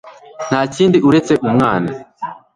Nta 0.47 0.61
kindi 0.75 0.97
uretse 1.07 1.33
umwana 1.47 1.89